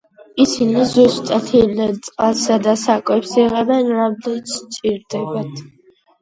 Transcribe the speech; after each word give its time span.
ისინი 0.43 0.85
ზუსტად 0.93 1.51
იმდენ 1.59 1.93
წყალსა 2.07 2.57
და 2.69 2.73
საკვებს 2.85 3.35
იღებენ, 3.43 3.93
რამდენიც 3.99 4.55
სჭირდებათ. 4.57 5.63